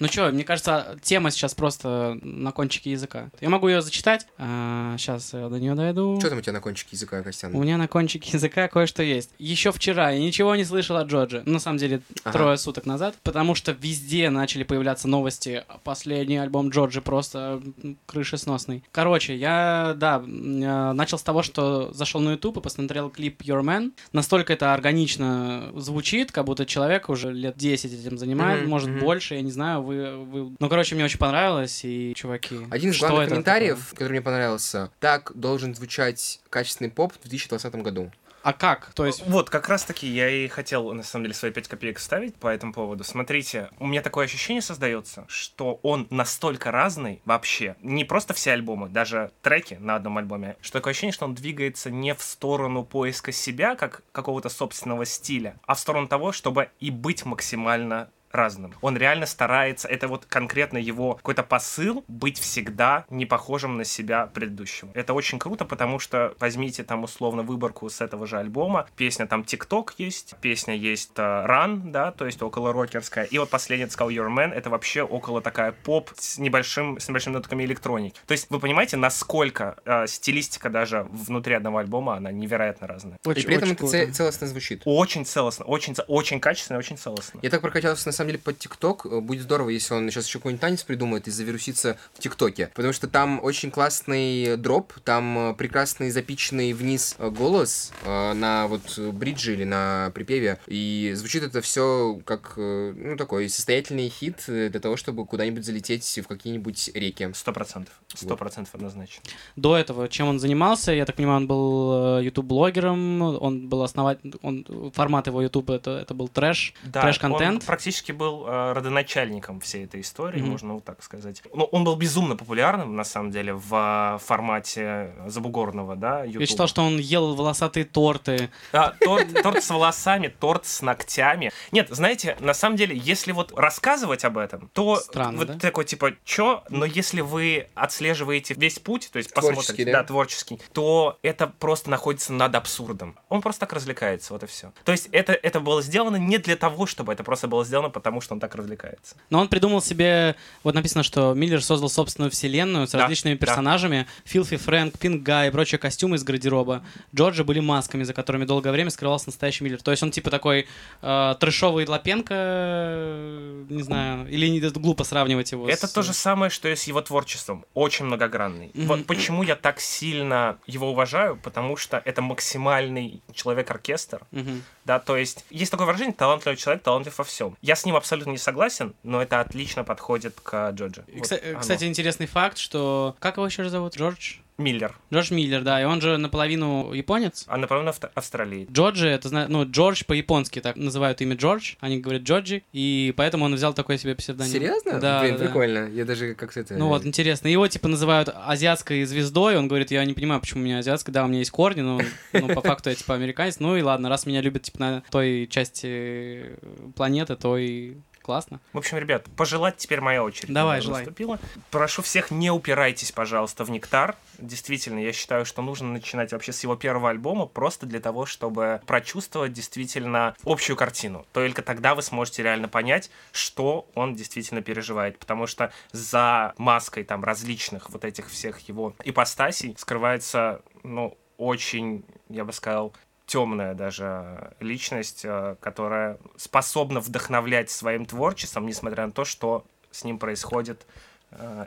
[0.00, 3.30] Ну что, мне кажется, тема сейчас просто на кончике языка.
[3.40, 4.26] Я могу ее зачитать.
[4.38, 6.18] сейчас я до нее дойду.
[6.18, 7.54] Что там у тебя на кончике языка, Костян?
[7.54, 9.30] У меня на кончике языка кое-что есть.
[9.38, 11.42] Еще вчера я ничего не слышал о Джорджи.
[11.44, 12.32] Ну, На самом деле, Ага.
[12.32, 13.14] трое суток назад.
[13.22, 15.64] Потому что везде начали появляться новости.
[15.84, 17.60] Последний альбом Джорджи просто
[18.06, 18.82] крышесносный.
[18.92, 23.92] Короче, я, да, начал с того, что зашел на YouTube и посмотрел клип Your Man.
[24.12, 29.00] Настолько это органично звучит, как будто человек уже лет 10 этим занимает, Мгм, может мгм.
[29.00, 29.89] больше, я не знаю.
[29.90, 30.56] Вы, вы...
[30.58, 34.22] Ну, короче, мне очень понравилось, и, чуваки, Один из что главных это комментариев, который мне
[34.22, 38.00] понравился, так должен звучать качественный поп в 2020 году.
[38.00, 38.12] такое?
[38.42, 38.92] А как?
[38.94, 39.26] То есть...
[39.26, 42.48] Вот, как раз таки я и хотел, на самом деле, свои 5 копеек вставить по
[42.48, 43.04] этому поводу.
[43.04, 47.76] Смотрите, у меня такое ощущение создается, что он настолько разный вообще.
[47.82, 50.56] Не просто все альбомы, даже треки на одном альбоме.
[50.60, 55.56] Что такое ощущение, что он двигается не в сторону поиска себя, как какого-то собственного стиля,
[55.66, 58.74] а в сторону того, чтобы и быть максимально разным.
[58.80, 64.26] Он реально старается, это вот конкретно его какой-то посыл быть всегда не похожим на себя
[64.26, 64.90] предыдущего.
[64.94, 68.86] Это очень круто, потому что возьмите там условно выборку с этого же альбома.
[68.96, 73.24] Песня там TikTok есть, песня есть uh, Run, да, то есть около рокерская.
[73.24, 77.34] И вот последняя сказал Your Man, это вообще около такая поп с небольшим, с небольшими
[77.34, 78.20] нотками электроники.
[78.26, 83.18] То есть вы понимаете, насколько э, стилистика даже внутри одного альбома, она невероятно разная.
[83.24, 84.12] Очень, и при этом это круто.
[84.12, 84.82] целостно звучит.
[84.84, 87.40] Очень целостно, очень, очень качественно, очень целостно.
[87.42, 89.06] Я так прокачался на самом деле под ТикТок.
[89.22, 92.70] Будет здорово, если он сейчас еще какой-нибудь танец придумает и завирусится в ТикТоке.
[92.74, 99.54] Потому что там очень классный дроп, там прекрасный запиченный вниз голос э, на вот бридже
[99.54, 100.58] или на припеве.
[100.66, 106.20] И звучит это все как, э, ну, такой состоятельный хит для того, чтобы куда-нибудь залететь
[106.22, 107.30] в какие-нибудь реки.
[107.34, 107.94] Сто процентов.
[108.14, 109.22] Сто процентов однозначно.
[109.56, 114.34] До этого, чем он занимался, я так понимаю, он был YouTube-блогером, э, он был основатель,
[114.42, 117.62] он, формат его YouTube это, это был трэш, да, трэш-контент.
[117.62, 117.66] он
[118.10, 120.50] практически был э, родоначальником всей этой истории, mm-hmm.
[120.50, 121.42] можно вот так сказать.
[121.54, 126.40] Но он был безумно популярным, на самом деле, в формате забугорного, да, YouTube.
[126.40, 128.50] Я читал, что он ел волосатые торты.
[128.72, 131.52] Да, торт, торт с волосами, торт с ногтями.
[131.72, 135.58] Нет, знаете, на самом деле, если вот рассказывать об этом, то Странно, вот да?
[135.58, 136.62] такой типа, чё?
[136.70, 139.92] Но если вы отслеживаете весь путь, то есть посмотрите, да?
[139.92, 143.16] да, творческий, то это просто находится над абсурдом.
[143.28, 144.72] Он просто так развлекается, вот и все.
[144.84, 148.22] То есть это, это было сделано не для того, чтобы это просто было сделано, потому
[148.22, 149.14] что он так развлекается.
[149.28, 154.06] Но он придумал себе, вот написано, что Миллер создал собственную вселенную с да, различными персонажами.
[154.08, 154.22] Да.
[154.24, 156.82] Филфи, Фрэнк, Пинк Гай и прочие костюмы из гардероба.
[157.14, 159.82] Джорджа были масками, за которыми долгое время скрывался настоящий Миллер.
[159.82, 160.66] То есть он типа такой
[161.02, 165.92] э, трэшовый Лапенко, э, не знаю, или не глупо сравнивать его Это с...
[165.92, 167.66] то же самое, что и с его творчеством.
[167.74, 168.68] Очень многогранный.
[168.68, 168.86] Mm-hmm.
[168.86, 174.22] Вот почему я так сильно его уважаю, потому что это максимальный человек-оркестр.
[174.32, 174.60] Mm-hmm.
[174.90, 177.56] Да, то есть есть такое выражение талантливый человек, талантлив во всем.
[177.62, 181.04] Я с ним абсолютно не согласен, но это отлично подходит к Джорджу.
[181.06, 183.14] Вот кстати, кстати, интересный факт, что...
[183.20, 183.96] Как его еще зовут?
[183.96, 184.38] Джордж?
[184.60, 184.96] Миллер.
[185.12, 187.44] Джордж Миллер, да, и он же наполовину японец.
[187.48, 188.68] А наполовину австралиец.
[188.70, 193.54] Джорджи, это, ну, Джордж по-японски так называют имя Джордж, они говорят Джорджи, и поэтому он
[193.54, 194.52] взял такой себе псевдоним.
[194.52, 195.00] Серьезно?
[195.00, 196.74] Да, Блин, да, прикольно, я даже как-то это...
[196.74, 200.64] Ну вот, интересно, его типа называют азиатской звездой, он говорит, я не понимаю, почему у
[200.64, 202.00] меня азиатская, да, у меня есть корни, но
[202.32, 205.46] ну, по факту я типа американец, ну и ладно, раз меня любят типа на той
[205.50, 206.56] части
[206.94, 207.94] планеты, то и
[208.30, 208.60] Классно.
[208.72, 210.54] В общем, ребят, пожелать теперь моя очередь.
[210.54, 211.00] Давай, желай.
[211.00, 211.40] Наступила.
[211.72, 214.14] Прошу всех, не упирайтесь, пожалуйста, в «Нектар».
[214.38, 218.82] Действительно, я считаю, что нужно начинать вообще с его первого альбома просто для того, чтобы
[218.86, 221.26] прочувствовать действительно общую картину.
[221.32, 225.18] Только тогда вы сможете реально понять, что он действительно переживает.
[225.18, 232.44] Потому что за маской там различных вот этих всех его ипостасей скрывается, ну, очень, я
[232.44, 232.94] бы сказал,
[233.30, 240.18] темная даже личность, э, которая способна вдохновлять своим творчеством, несмотря на то, что с ним
[240.18, 240.84] происходит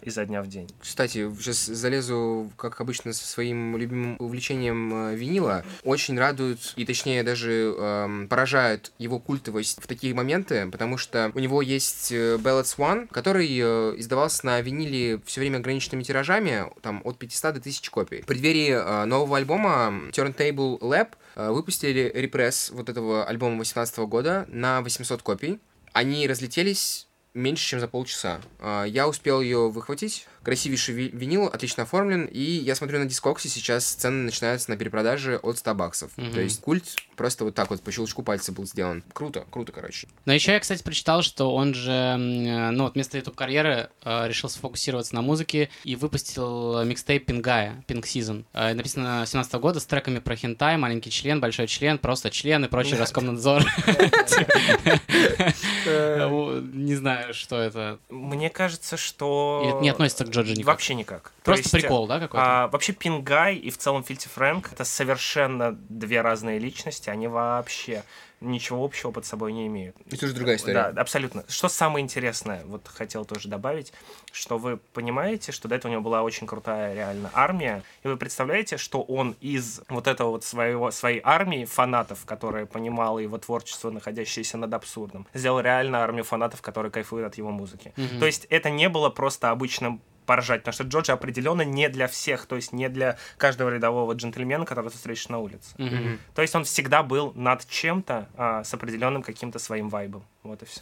[0.02, 0.69] изо дня в день.
[0.80, 5.63] Кстати, сейчас залезу, как обычно, со своим любимым увлечением э, винила.
[5.84, 11.39] Очень радуют, и точнее даже эм, поражают его культовость в такие моменты, потому что у
[11.39, 17.17] него есть Ballads One, который э, издавался на виниле все время ограниченными тиражами, там от
[17.17, 18.21] 500 до 1000 копий.
[18.21, 24.45] В преддверии э, нового альбома Turntable Lab Э, выпустили репресс вот этого альбома 18 года
[24.49, 25.60] на 800 копий.
[25.91, 28.41] Они разлетелись меньше, чем за полчаса.
[28.59, 33.86] Э, я успел ее выхватить, красивейший винил, отлично оформлен, и я смотрю на дискоксе, сейчас
[33.86, 36.12] цены начинаются на перепродаже от 100 баксов.
[36.17, 36.34] Mm-hmm.
[36.34, 39.03] То есть культ просто вот так вот по щелчку пальца был сделан.
[39.13, 40.08] Круто, круто, короче.
[40.25, 44.27] Но еще я, кстати, прочитал, что он же, э, ну вот вместо YouTube карьеры э,
[44.27, 48.45] решил сфокусироваться на музыке и выпустил микстейп Пингая, Pink Season.
[48.53, 52.67] Э, написано 17 года с треками про хентай, маленький член, большой член, просто член и
[52.67, 53.63] прочий Роскомнадзор.
[55.86, 57.99] Не знаю, что это.
[58.10, 59.79] Мне кажется, что...
[59.82, 60.65] Не относится к Джорджи никак.
[60.67, 61.31] Вообще никак.
[61.43, 62.45] Просто есть, прикол, да, какой-то?
[62.45, 68.03] А, вообще Пингай и в целом Фильти Фрэнк это совершенно две разные личности, они вообще
[68.43, 69.95] ничего общего под собой не имеют.
[70.12, 70.91] И тоже другая история.
[70.91, 71.43] Да, абсолютно.
[71.47, 73.93] Что самое интересное, вот хотел тоже добавить,
[74.32, 78.17] что вы понимаете, что до этого у него была очень крутая реально армия, и вы
[78.17, 83.89] представляете, что он из вот этого вот своего, своей армии фанатов, которая понимала его творчество,
[83.89, 87.93] находящееся над абсурдом, сделал реально армию фанатов, которые кайфуют от его музыки.
[87.95, 88.19] Mm-hmm.
[88.19, 92.45] То есть это не было просто обычным поржать, потому что Джорджи определенно не для всех,
[92.45, 95.75] то есть не для каждого рядового джентльмена, которого ты встретишь на улице.
[95.77, 96.19] Mm-hmm.
[96.36, 100.23] То есть он всегда был над чем-то а, с определенным каким-то своим вайбом.
[100.43, 100.81] Вот и все.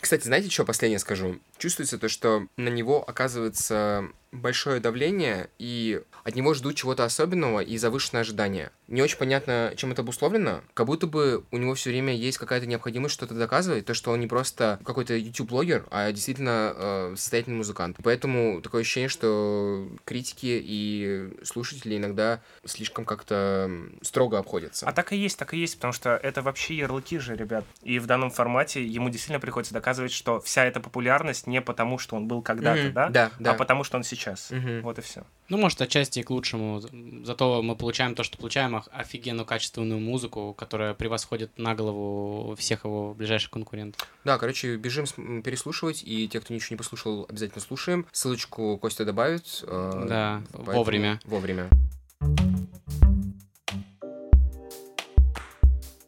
[0.00, 1.38] Кстати, знаете, что последнее скажу?
[1.58, 7.76] Чувствуется то, что на него оказывается большое давление, и от него ждут чего-то особенного и
[7.78, 8.70] завышенное ожидание.
[8.88, 10.60] Не очень понятно, чем это обусловлено.
[10.74, 14.20] Как будто бы у него все время есть какая-то необходимость что-то доказывать, то, что он
[14.20, 17.96] не просто какой-то YouTube-блогер, а действительно э, состоятельный музыкант.
[18.02, 23.70] Поэтому такое ощущение, что критики и слушатели иногда слишком как-то
[24.02, 24.86] строго обходятся.
[24.86, 27.64] А так и есть, так и есть, потому что это вообще ярлыки же, ребят.
[27.82, 32.16] И в данном формате ему действительно приходится доказывать, что вся эта популярность не потому, что
[32.16, 33.08] он был когда-то, Мгм, да?
[33.08, 33.50] да, да.
[33.52, 34.50] А потому, что он сейчас.
[34.50, 34.82] Мгм.
[34.82, 35.22] Вот и все.
[35.48, 36.80] Ну, может, отчасти и к лучшему.
[37.24, 43.14] Зато мы получаем то, что получаем, офигенно качественную музыку, которая превосходит на голову всех его
[43.14, 44.06] ближайших конкурентов.
[44.24, 45.04] Да, короче, бежим
[45.42, 48.06] переслушивать, и те, кто ничего не послушал, обязательно слушаем.
[48.12, 49.62] Ссылочку Костя добавит.
[49.66, 51.20] э, Да, поэтому вовремя.
[51.24, 51.68] Вовремя.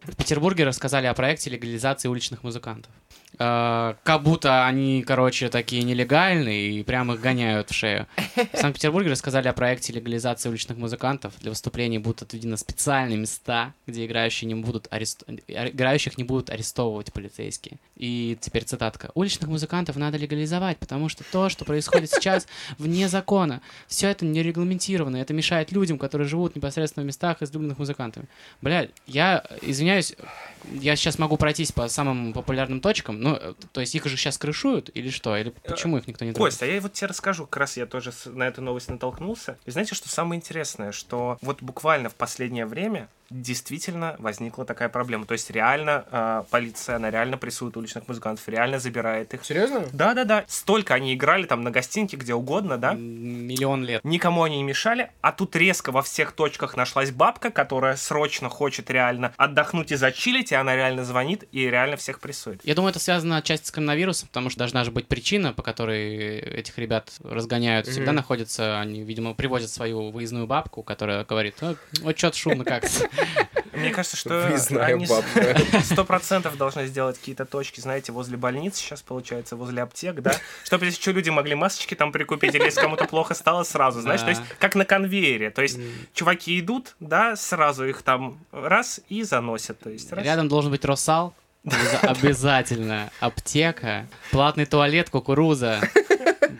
[0.03, 2.91] В Петербурге рассказали о проекте легализации уличных музыкантов.
[3.38, 8.07] Э, Как будто они, короче, такие нелегальные и прям их гоняют в шею.
[8.53, 11.35] В Санкт-Петербурге рассказали о проекте легализации уличных музыкантов.
[11.40, 15.25] Для выступлений будут отведены специальные места, где играющие не будут арест...
[15.27, 17.79] э, играющих не будут арестовывать полицейские.
[17.96, 19.11] И теперь цитатка.
[19.14, 22.46] «Уличных музыкантов надо легализовать, потому что то, что происходит сейчас,
[22.79, 23.61] вне закона.
[23.87, 28.27] Все это не регламентировано, это мешает людям, которые живут непосредственно в местах, излюбленных музыкантами».
[28.61, 30.14] Блядь, я извиняюсь,
[30.72, 34.39] я сейчас могу пройтись по самым популярным точкам, ну, э, то есть их же сейчас
[34.39, 35.37] крышуют или что?
[35.37, 36.53] Или почему их никто не трогает?
[36.53, 39.59] Костя, а я вот тебе расскажу, как раз я тоже на эту новость натолкнулся.
[39.65, 45.27] И знаете, что самое интересное, что вот буквально в последнее время действительно возникла такая проблема.
[45.27, 49.45] То есть реально э, полиция, она реально прессует уличных музыкантов, реально забирает их.
[49.45, 49.85] Серьезно?
[49.93, 50.45] Да-да-да.
[50.49, 52.95] Столько они играли там на гостинке, где угодно, да?
[52.95, 54.05] Миллион лет.
[54.05, 58.91] Никому они не мешали, а тут резко во всех точках нашлась бабка, которая срочно хочет
[58.91, 62.61] реально отдохнуть и зачилить, и она реально звонит и реально всех прессует.
[62.65, 66.39] Я думаю, это связано отчасти с коронавирусом, потому что должна же быть причина, по которой
[66.39, 67.87] этих ребят разгоняют.
[67.87, 68.17] Всегда Мгм.
[68.17, 72.89] находятся, они, видимо, привозят свою выездную бабку, которая говорит, «Э, вот что-то шумно как-то.
[73.73, 75.07] Мне кажется, что они
[75.83, 80.33] сто процентов должны сделать какие-то точки, знаете, возле больниц сейчас, получается, возле аптек, да,
[80.65, 84.23] чтобы если что, люди могли масочки там прикупить, или если кому-то плохо стало, сразу, знаешь,
[84.23, 85.79] то есть как на конвейере, то есть
[86.15, 90.11] чуваки идут, да, сразу их там раз и заносят, то есть.
[90.13, 95.81] Рядом должен быть Росал, обяза- обязательно, аптека, платный туалет, кукуруза.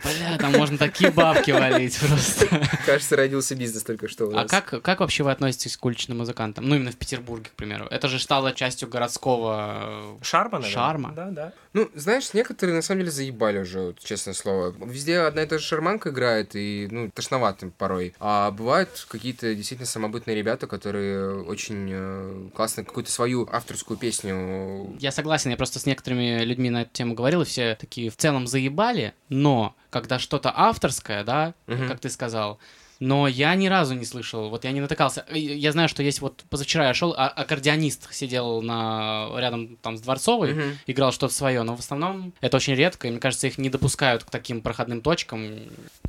[0.03, 2.47] Бля, там можно такие бабки валить просто.
[2.85, 4.51] Кажется, родился бизнес только что у А нас.
[4.51, 6.67] как, как вообще вы относитесь к уличным музыкантам?
[6.67, 7.87] Ну, именно в Петербурге, к примеру.
[7.89, 10.17] Это же стало частью городского...
[10.21, 10.73] Шарма, наверное.
[10.73, 11.11] Шарма.
[11.15, 11.53] Да, да.
[11.77, 14.73] Ну, знаешь, некоторые на самом деле заебали уже, вот, честное слово.
[14.83, 18.15] Везде одна и та же шарманка играет, и, ну, тошновато порой.
[18.19, 24.97] А бывают какие-то действительно самобытные ребята, которые очень э, классно какую-то свою авторскую песню...
[24.99, 28.17] Я согласен, я просто с некоторыми людьми на эту тему говорил, и все такие в
[28.17, 31.87] целом заебали, но когда что-то авторское, да, Мгм.
[31.89, 32.57] как ты сказал,
[32.99, 35.25] но я ни разу не слышал, вот я не натыкался.
[35.31, 40.01] Я знаю, что есть вот позавчера я шел, а аккордеонист сидел на рядом там с
[40.01, 40.77] Дворцовой, Мгм.
[40.87, 44.23] играл что-то свое, но в основном это очень редко, и мне кажется, их не допускают
[44.23, 45.59] к таким проходным точкам.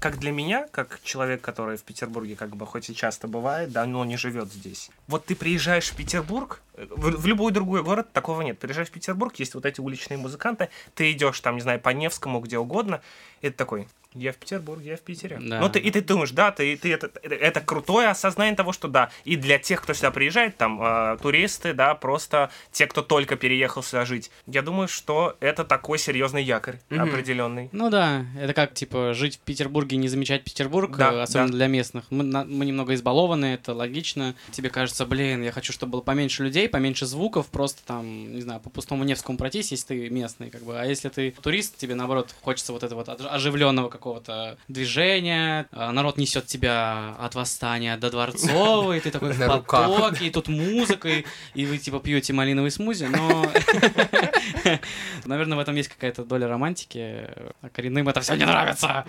[0.00, 3.84] как для меня, как человек, который в Петербурге, как бы, хоть и часто бывает, да,
[3.86, 4.90] но не живет здесь.
[5.08, 8.58] Вот ты приезжаешь в Петербург, э, в, в любой другой город такого нет.
[8.58, 12.40] Приезжаешь в Петербург, есть вот эти уличные музыканты, ты идешь там, не знаю, по Невскому,
[12.40, 13.00] где угодно,
[13.40, 15.38] и ты такой, я в Петербурге, я в Питере.
[15.40, 15.60] Да.
[15.60, 19.10] Ну, ты, и ты думаешь, да, ты, ты это, это, крутое осознание того, что да,
[19.24, 23.82] и для тех, кто сюда приезжает, там, э, туристы, да, просто те, кто только переехал
[23.82, 27.02] сюда жить, я думаю, что это такой серьезный якорь Мгм.
[27.02, 27.68] определенный.
[27.72, 31.48] Ну да, это как, типа, жить в Петербурге и не замечать Петербург, Да, э, особенно
[31.48, 31.54] да.
[31.54, 32.04] для местных.
[32.10, 34.34] Мы, на- мы немного избалованы, это логично.
[34.52, 38.60] Тебе кажется, блин, я хочу, чтобы было поменьше людей, поменьше звуков, просто там, не знаю,
[38.60, 40.80] по пустому Невскому пройтись, если ты местный, как бы.
[40.80, 45.92] А если ты турист, тебе, наоборот, хочется вот этого вот ож- оживленного какого-то движения, а
[45.92, 51.24] народ несет тебя от восстания до Дворцовой, ты такой в потоке, и тут музыка, и,
[51.54, 53.44] и вы, типа, пьете малиновый смузи, но...
[55.24, 57.28] Наверное, в этом есть какая-то доля романтики.
[57.60, 59.04] А коренным это все не нравится.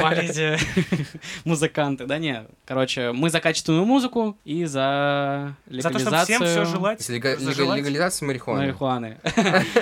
[0.00, 0.58] Валите
[1.44, 2.06] музыканты.
[2.06, 6.66] Да не, короче, мы за качественную музыку и за За то, чтобы всем все легализацию
[6.66, 7.78] желать, С лега- зажелать.
[7.78, 8.60] легализация марихуаны.
[8.60, 9.18] марихуаны.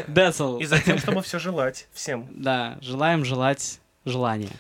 [0.09, 0.61] All.
[0.61, 2.27] И за тем, чтобы все желать всем.
[2.31, 4.51] Да, желаем желать желания.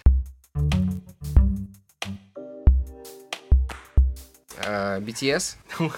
[4.64, 5.56] Э, BTS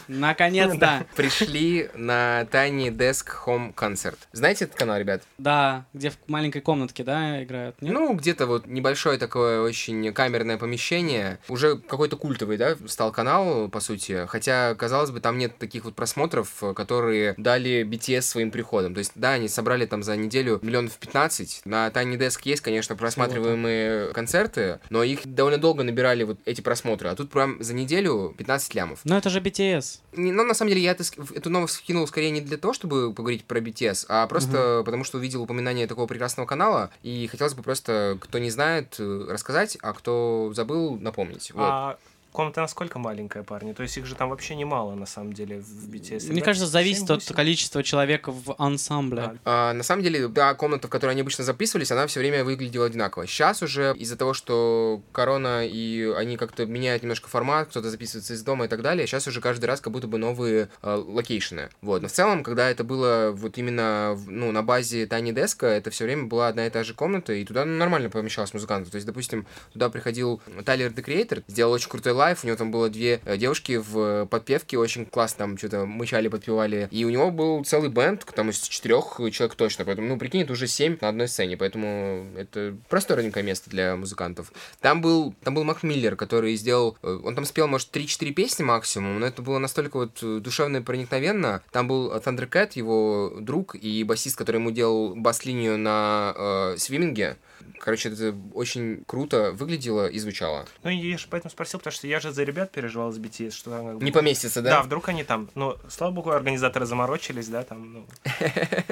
[0.09, 1.07] Наконец-то.
[1.17, 4.19] пришли на Tiny Desk Home Concert.
[4.33, 5.23] Знаете этот канал, ребят?
[5.39, 7.81] Да, где в маленькой комнатке, да, играют?
[7.81, 7.93] Нет?
[7.93, 11.39] Ну, где-то вот небольшое такое очень камерное помещение.
[11.49, 14.27] Уже какой-то культовый, да, стал канал, по сути.
[14.27, 18.95] Хотя, казалось бы, там нет таких вот просмотров, которые дали BTS своим приходом.
[18.95, 21.63] То есть, да, они собрали там за неделю миллионов 15.
[21.65, 27.09] На Tiny Desk есть, конечно, просматриваемые концерты, но их довольно долго набирали вот эти просмотры.
[27.09, 29.01] А тут прям за неделю 15 лямов.
[29.05, 30.01] Но это же BTS.
[30.13, 33.13] Не, ну, на самом деле, я это, эту новость скинул скорее не для того, чтобы
[33.13, 37.63] поговорить про BTS, а просто потому, что увидел упоминание такого прекрасного канала, и хотелось бы
[37.63, 41.53] просто, кто не знает, э, рассказать, а кто забыл, напомнить.
[41.53, 41.63] Вот.
[41.63, 41.99] А
[42.33, 43.73] комната насколько маленькая, парни?
[43.73, 46.31] То есть их же там вообще немало, на самом деле, в BTS.
[46.31, 47.35] Мне Да, кажется, зависит от 7-8?
[47.35, 49.39] количества человек в ансамбле.
[49.45, 52.87] А, на самом деле, да, комната, в которой они обычно записывались, она все время выглядела
[52.87, 53.27] одинаково.
[53.27, 58.43] Сейчас уже из-за того, что корона и они как-то меняют немножко формат, кто-то записывается из
[58.43, 61.69] дома и так далее, сейчас уже каждый раз как будто бы новые э, локейшены.
[61.83, 62.03] Вот.
[62.03, 66.05] Но в целом, когда это было вот именно ну, на базе Tiny Desk, это все
[66.05, 68.91] время была одна и та же комната, и туда ну, нормально помещалось музыкантов.
[68.91, 72.71] То есть, допустим, туда приходил Tyler, The Creator, сделал очень крутой live, у него там
[72.71, 77.31] было две э, девушки в подпевке, очень классно там что-то мычали, подпевали, и у него
[77.31, 81.09] был целый бенд, там из четырех человек точно, поэтому, ну, прикинь, это уже семь на
[81.09, 84.53] одной сцене, поэтому это просторненькое место для музыкантов.
[84.81, 88.63] Там был, там был Мак Миллер, который сделал, э, он там спел, может, 3-4 песни
[88.63, 91.63] максимум, но это было настолько вот э, душевно и проникновенно.
[91.73, 97.37] Там был Thundercat, его друг и басист, который ему делал бас-линию на э, Swimming е.
[97.79, 100.67] Короче, это очень круто выглядело и звучало.
[100.83, 103.71] Ну, я же поэтому спросил, потому что я же за ребят переживал с BTS, что
[103.71, 103.87] там...
[103.87, 104.83] как бы- Не поместится, Да, да?
[104.83, 108.07] вдруг они там, ну, слава богу, организаторы заморочились, да, там, ну,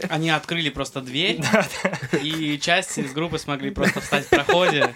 [0.08, 1.40] Они открыли просто дверь,
[2.22, 4.94] и часть из группы смогли просто встать в проходе.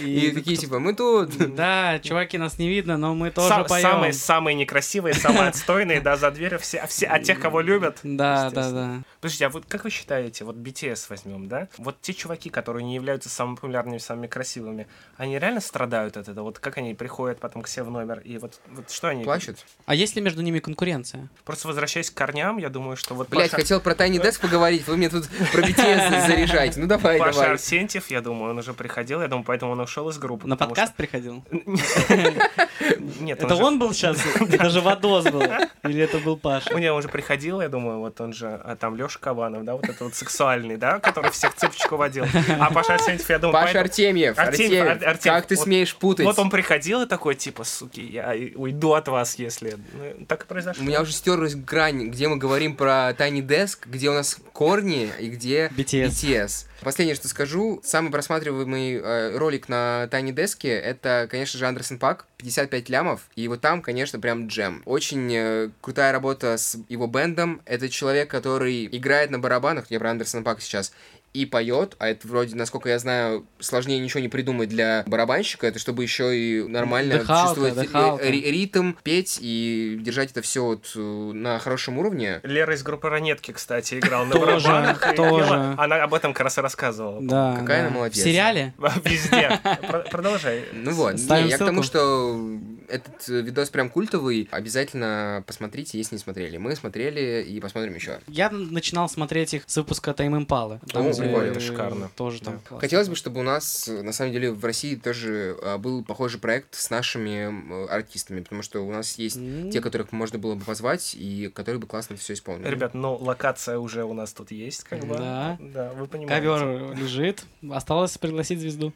[0.00, 1.54] И такие, типа, мы тут...
[1.54, 3.82] Да, чуваки, нас не видно, но мы тоже са- поем.
[3.82, 7.98] самые, самые некрасивые, самые отстойные, да, за дверью все, все, а тех, кого любят.
[8.02, 9.02] Да, да, да.
[9.20, 11.68] Подождите, а вот как вы считаете, вот BTS возьмем, да?
[11.78, 16.44] Вот те чуваки, которые не являются самыми популярными, самыми красивыми, они реально страдают от этого?
[16.44, 19.24] Вот как они приходят потом к себе в номер, и вот, вот что они...
[19.24, 19.58] Плачут?
[19.86, 21.28] А есть ли между ними конкуренция?
[21.44, 24.86] Просто возвращаясь к корням, я думаю, что вот Блять, Паша, хотел про Tiny Desk поговорить,
[24.86, 26.80] вы мне тут про BTS заряжаете.
[26.80, 27.50] Ну давай, Паша давай.
[27.52, 30.46] Арсентьев, я думаю, он уже приходил, я думаю, поэтому он ушел из группы.
[30.46, 31.42] На подкаст приходил?
[31.48, 32.14] что-
[33.20, 34.18] Нет, Это же- он был сейчас?
[34.58, 35.42] Даже Вадос был?
[35.84, 36.68] Или это был Паша?
[36.72, 39.74] Ну, не, он же приходил, я думаю, вот он же, а там Леша Кабанов, да,
[39.74, 42.26] вот это вот сексуальный, да, который всех цепочку водил.
[42.60, 46.26] А Паша Арсентьев, я думаю, Паша Артемьев, Артемьев, Артемьев, Ар- Артемьев, как ты смеешь путать?
[46.26, 49.76] Вот он приходил и такой, типа, суки, я уйду от вас, если...
[49.94, 50.84] Ну, так и У произошло.
[50.84, 55.28] меня уже стерлась грань, где мы говорим про Tiny Desk, где у нас корни и
[55.28, 56.06] где BTS.
[56.08, 56.66] BTS.
[56.82, 62.26] Последнее, что скажу, самый просматриваемый э, ролик на Tiny Desk это, конечно же, Андерсон Пак,
[62.38, 64.82] 55 лямов, и вот там, конечно, прям джем.
[64.84, 67.62] Очень э, крутая работа с его бендом.
[67.64, 70.92] Это человек, который играет на барабанах, я про Андерсона Пака сейчас,
[71.36, 75.78] и поет, а это вроде, насколько я знаю, сложнее ничего не придумать для барабанщика, это
[75.78, 78.24] чтобы еще и нормально Дыхалка, чувствовать дыхалка.
[78.24, 82.40] э, ри- ритм, петь и держать это все вот э, на хорошем уровне.
[82.42, 85.14] Лера из группы Ранетки, кстати, играл на барабанах.
[85.14, 85.74] тоже.
[85.78, 87.20] Она об этом как раз и рассказывала.
[87.20, 87.56] Да.
[87.58, 88.18] Какая она молодец.
[88.18, 88.74] В сериале?
[89.04, 89.60] Везде.
[89.88, 90.64] Про- Продолжай.
[90.72, 92.40] Ну вот, я к тому, что
[92.88, 94.48] этот видос прям культовый.
[94.50, 96.56] Обязательно посмотрите, если не смотрели.
[96.56, 98.20] Мы смотрели и посмотрим еще.
[98.28, 100.80] Я начинал смотреть их с выпуска Тайм Импалы.
[100.94, 102.10] О, прикольно, это шикарно.
[102.16, 102.60] Тоже там.
[102.70, 102.78] Да.
[102.78, 106.74] Хотелось бы, чтобы у нас, на самом деле, в России тоже а, был похожий проект
[106.74, 109.70] с нашими артистами, потому что у нас есть М.
[109.70, 112.68] те, которых можно было бы позвать, и которые бы классно все исполнили.
[112.68, 115.16] Ребят, ну, локация уже у нас тут есть, как бы.
[115.16, 115.58] Да.
[115.60, 116.34] Да, вы понимаете.
[116.34, 117.44] Ковер лежит.
[117.70, 118.92] Осталось пригласить звезду.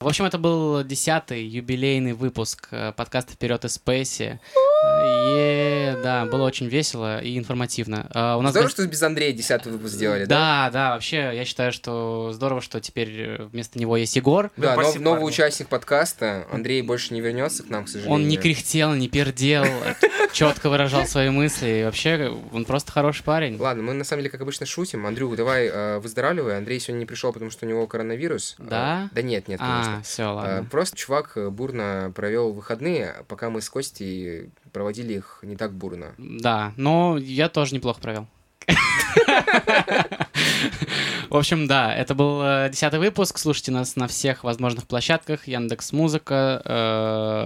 [0.00, 4.38] В общем, это был десятый юбилейный выпуск э, подкаста «Вперед из Спейси».
[5.04, 8.06] Е, да, было очень весело и информативно.
[8.12, 10.34] А, У нас Здорово, что без Андрея десятый выпуск сделали, да?
[10.34, 14.50] Да, да, вообще, я считаю, что здорово, что теперь э, вместо него есть Егор.
[14.56, 16.46] Да, нов- спасибо, новый участник подкаста.
[16.52, 18.14] Андрей больше не вернется к нам, к сожалению.
[18.14, 19.64] Он не кряхтел, не пердел,
[20.32, 21.80] четко выражал свои мысли.
[21.80, 23.58] И вообще, он просто хороший парень.
[23.58, 25.06] Ладно, мы на самом деле, как обычно, шутим.
[25.06, 26.56] Андрюх, давай э, выздоравливай.
[26.58, 28.56] Андрей сегодня не пришел, потому что у него коронавирус.
[28.58, 29.08] Да?
[29.10, 29.98] Э, да нет, нет, конечно.
[29.98, 30.66] А, все, ладно.
[30.70, 36.14] Просто чувак бурно провел выходные, пока мы с Костей проводили их не так бурно.
[36.18, 38.26] Да, но я тоже неплохо провел.
[41.30, 43.38] В общем, да, это был э, десятый выпуск.
[43.38, 45.48] Слушайте нас на всех возможных площадках.
[45.48, 47.44] Яндекс Музыка, э,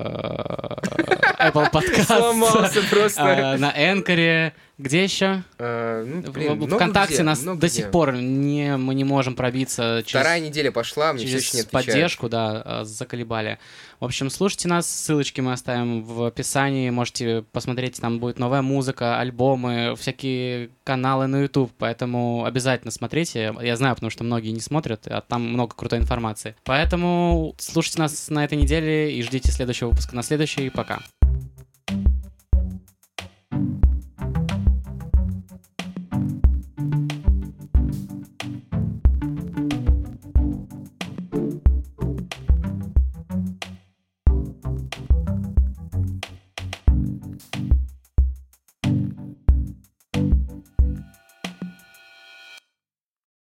[1.48, 3.22] Apple Podcast, Сломался просто.
[3.22, 5.42] э, на Энкоре, Где еще?
[5.58, 7.68] Э, ну, блин, в, ВКонтакте где, нас до где.
[7.68, 11.56] сих пор не, мы не можем пробиться через, Вторая неделя пошла, мне все через еще
[11.56, 11.86] не отвечают.
[11.86, 13.58] поддержку, да, э, заколебали.
[13.98, 19.18] В общем, слушайте нас, ссылочки мы оставим в описании, можете посмотреть, там будет новая музыка,
[19.18, 23.52] альбомы, всякие каналы на YouTube, поэтому обязательно смотрите.
[23.60, 26.54] Я знаю, потому что многие не смотрят, а там много крутой информации.
[26.62, 30.70] Поэтому слушайте нас на этой неделе и ждите следующего выпуска на следующий.
[30.70, 31.00] Пока.